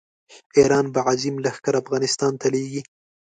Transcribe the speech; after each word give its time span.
ایران 0.57 0.85
به 0.93 0.99
عظیم 1.09 1.35
لښکر 1.43 1.73
افغانستان 1.81 2.33
ته 2.41 2.47
لېږي. 2.53 2.81